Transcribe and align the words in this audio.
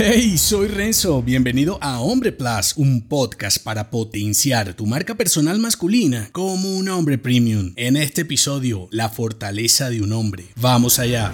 Hey, 0.00 0.38
soy 0.38 0.68
Renzo, 0.68 1.22
bienvenido 1.22 1.76
a 1.80 1.98
Hombre 1.98 2.30
Plus, 2.30 2.74
un 2.76 3.00
podcast 3.00 3.60
para 3.60 3.90
potenciar 3.90 4.74
tu 4.74 4.86
marca 4.86 5.16
personal 5.16 5.58
masculina 5.58 6.28
como 6.30 6.76
un 6.76 6.88
hombre 6.88 7.18
premium. 7.18 7.72
En 7.74 7.96
este 7.96 8.20
episodio, 8.20 8.86
la 8.92 9.08
fortaleza 9.08 9.90
de 9.90 10.00
un 10.00 10.12
hombre. 10.12 10.44
Vamos 10.54 11.00
allá. 11.00 11.32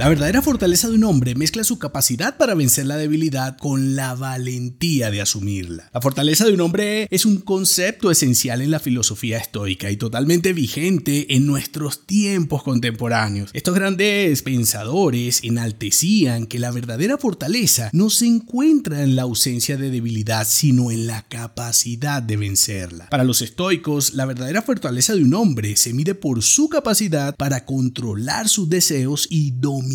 La 0.00 0.08
verdadera 0.08 0.40
fortaleza 0.40 0.88
de 0.88 0.94
un 0.94 1.04
hombre 1.04 1.34
mezcla 1.34 1.62
su 1.62 1.78
capacidad 1.78 2.38
para 2.38 2.54
vencer 2.54 2.86
la 2.86 2.96
debilidad 2.96 3.58
con 3.58 3.96
la 3.96 4.14
valentía 4.14 5.10
de 5.10 5.20
asumirla. 5.20 5.90
La 5.92 6.00
fortaleza 6.00 6.46
de 6.46 6.54
un 6.54 6.62
hombre 6.62 7.06
es 7.10 7.26
un 7.26 7.36
concepto 7.36 8.10
esencial 8.10 8.62
en 8.62 8.70
la 8.70 8.78
filosofía 8.78 9.36
estoica 9.36 9.90
y 9.90 9.98
totalmente 9.98 10.54
vigente 10.54 11.36
en 11.36 11.44
nuestros 11.44 12.06
tiempos 12.06 12.62
contemporáneos. 12.62 13.50
Estos 13.52 13.74
grandes 13.74 14.40
pensadores 14.40 15.40
enaltecían 15.42 16.46
que 16.46 16.58
la 16.58 16.70
verdadera 16.70 17.18
fortaleza 17.18 17.90
no 17.92 18.08
se 18.08 18.24
encuentra 18.24 19.02
en 19.02 19.16
la 19.16 19.22
ausencia 19.24 19.76
de 19.76 19.90
debilidad, 19.90 20.46
sino 20.48 20.90
en 20.90 21.08
la 21.08 21.28
capacidad 21.28 22.22
de 22.22 22.38
vencerla. 22.38 23.10
Para 23.10 23.24
los 23.24 23.42
estoicos, 23.42 24.14
la 24.14 24.24
verdadera 24.24 24.62
fortaleza 24.62 25.14
de 25.14 25.24
un 25.24 25.34
hombre 25.34 25.76
se 25.76 25.92
mide 25.92 26.14
por 26.14 26.42
su 26.42 26.70
capacidad 26.70 27.36
para 27.36 27.66
controlar 27.66 28.48
sus 28.48 28.70
deseos 28.70 29.26
y 29.28 29.50
dominar 29.50 29.89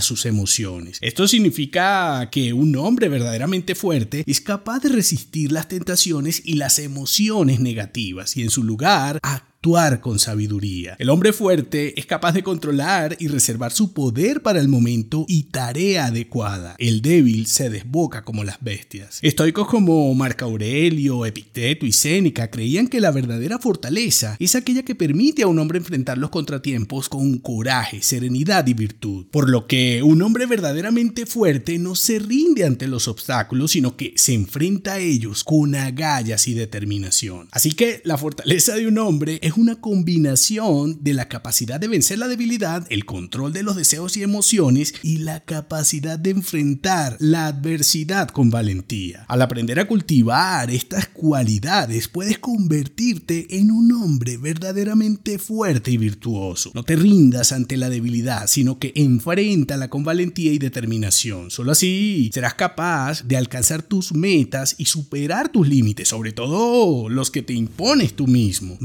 sus 0.00 0.26
emociones. 0.26 0.98
Esto 1.00 1.26
significa 1.28 2.28
que 2.30 2.52
un 2.52 2.76
hombre 2.76 3.08
verdaderamente 3.08 3.74
fuerte 3.74 4.24
es 4.26 4.40
capaz 4.40 4.80
de 4.80 4.90
resistir 4.90 5.52
las 5.52 5.68
tentaciones 5.68 6.42
y 6.44 6.54
las 6.54 6.78
emociones 6.78 7.60
negativas 7.60 8.36
y 8.36 8.42
en 8.42 8.50
su 8.50 8.62
lugar 8.62 9.18
actuar 9.60 10.00
con 10.00 10.18
sabiduría. 10.18 10.96
El 10.98 11.10
hombre 11.10 11.34
fuerte 11.34 12.00
es 12.00 12.06
capaz 12.06 12.32
de 12.32 12.42
controlar 12.42 13.16
y 13.18 13.28
reservar 13.28 13.72
su 13.72 13.92
poder 13.92 14.40
para 14.40 14.58
el 14.58 14.68
momento 14.68 15.26
y 15.28 15.42
tarea 15.50 16.06
adecuada. 16.06 16.76
El 16.78 17.02
débil 17.02 17.46
se 17.46 17.68
desboca 17.68 18.24
como 18.24 18.42
las 18.42 18.56
bestias. 18.62 19.18
Estoicos 19.20 19.68
como 19.68 20.14
Marco 20.14 20.46
Aurelio, 20.46 21.26
Epicteto 21.26 21.84
y 21.84 21.92
Séneca 21.92 22.48
creían 22.48 22.88
que 22.88 23.02
la 23.02 23.10
verdadera 23.10 23.58
fortaleza 23.58 24.34
es 24.38 24.54
aquella 24.54 24.82
que 24.82 24.94
permite 24.94 25.42
a 25.42 25.46
un 25.46 25.58
hombre 25.58 25.76
enfrentar 25.76 26.16
los 26.16 26.30
contratiempos 26.30 27.10
con 27.10 27.36
coraje, 27.36 28.00
serenidad 28.00 28.66
y 28.66 28.72
virtud. 28.72 29.26
Por 29.30 29.50
lo 29.50 29.66
que 29.66 30.02
un 30.02 30.22
hombre 30.22 30.46
verdaderamente 30.46 31.26
fuerte 31.26 31.78
no 31.78 31.96
se 31.96 32.18
rinde 32.18 32.64
ante 32.64 32.88
los 32.88 33.08
obstáculos, 33.08 33.72
sino 33.72 33.94
que 33.94 34.14
se 34.16 34.32
enfrenta 34.32 34.94
a 34.94 35.00
ellos 35.00 35.44
con 35.44 35.74
agallas 35.74 36.48
y 36.48 36.54
determinación. 36.54 37.48
Así 37.50 37.72
que 37.72 38.00
la 38.04 38.16
fortaleza 38.16 38.74
de 38.76 38.88
un 38.88 38.96
hombre 38.96 39.38
es 39.42 39.49
es 39.50 39.56
una 39.56 39.80
combinación 39.80 41.02
de 41.02 41.12
la 41.12 41.28
capacidad 41.28 41.80
de 41.80 41.88
vencer 41.88 42.18
la 42.18 42.28
debilidad, 42.28 42.86
el 42.88 43.04
control 43.04 43.52
de 43.52 43.64
los 43.64 43.74
deseos 43.74 44.16
y 44.16 44.22
emociones 44.22 44.94
y 45.02 45.18
la 45.18 45.40
capacidad 45.40 46.20
de 46.20 46.30
enfrentar 46.30 47.16
la 47.18 47.48
adversidad 47.48 48.28
con 48.28 48.50
valentía. 48.50 49.24
Al 49.26 49.42
aprender 49.42 49.80
a 49.80 49.88
cultivar 49.88 50.70
estas 50.70 51.08
cualidades 51.08 52.06
puedes 52.06 52.38
convertirte 52.38 53.58
en 53.58 53.72
un 53.72 53.90
hombre 53.90 54.36
verdaderamente 54.36 55.40
fuerte 55.40 55.90
y 55.90 55.96
virtuoso. 55.96 56.70
No 56.72 56.84
te 56.84 56.94
rindas 56.94 57.50
ante 57.50 57.76
la 57.76 57.90
debilidad, 57.90 58.46
sino 58.46 58.78
que 58.78 58.92
enfréntala 58.94 59.90
con 59.90 60.04
valentía 60.04 60.52
y 60.52 60.58
determinación. 60.58 61.50
Solo 61.50 61.72
así 61.72 62.30
serás 62.32 62.54
capaz 62.54 63.24
de 63.24 63.36
alcanzar 63.36 63.82
tus 63.82 64.14
metas 64.14 64.76
y 64.78 64.84
superar 64.84 65.50
tus 65.50 65.66
límites, 65.66 66.06
sobre 66.06 66.30
todo 66.30 67.08
los 67.08 67.32
que 67.32 67.42
te 67.42 67.52
impones 67.52 68.14
tú 68.14 68.28
mismo. 68.28 68.76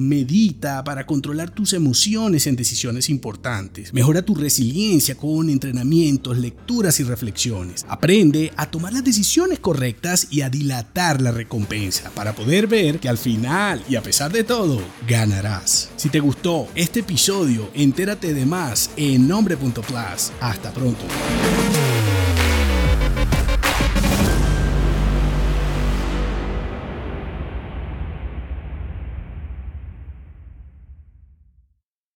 Para 0.61 1.05
controlar 1.05 1.51
tus 1.51 1.73
emociones 1.73 2.47
en 2.47 2.55
decisiones 2.55 3.09
importantes. 3.09 3.93
Mejora 3.93 4.23
tu 4.23 4.33
resiliencia 4.33 5.15
con 5.15 5.49
entrenamientos, 5.49 6.37
lecturas 6.37 6.99
y 6.99 7.03
reflexiones. 7.03 7.85
Aprende 7.87 8.51
a 8.57 8.71
tomar 8.71 8.93
las 8.93 9.03
decisiones 9.03 9.59
correctas 9.59 10.27
y 10.31 10.41
a 10.41 10.49
dilatar 10.49 11.21
la 11.21 11.31
recompensa 11.31 12.09
para 12.15 12.33
poder 12.33 12.67
ver 12.67 12.99
que 12.99 13.09
al 13.09 13.17
final 13.17 13.83
y 13.87 13.95
a 13.95 14.01
pesar 14.01 14.31
de 14.31 14.43
todo, 14.43 14.81
ganarás. 15.07 15.91
Si 15.97 16.09
te 16.09 16.19
gustó 16.19 16.67
este 16.73 17.01
episodio, 17.01 17.69
entérate 17.73 18.33
de 18.33 18.45
más 18.45 18.89
en 18.97 19.27
nombre.plus. 19.27 20.31
Hasta 20.39 20.73
pronto. 20.73 21.05